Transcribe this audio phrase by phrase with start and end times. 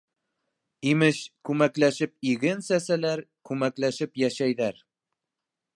[0.91, 1.19] Имеш,
[1.49, 4.83] күмәкләшеп иген сәсәләр, күмәкләшеп йәшәйҙәр.